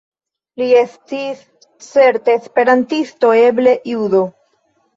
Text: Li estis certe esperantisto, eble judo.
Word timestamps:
Li 0.61 0.69
estis 0.79 1.43
certe 1.89 2.37
esperantisto, 2.41 3.33
eble 3.45 3.79
judo. 3.95 4.27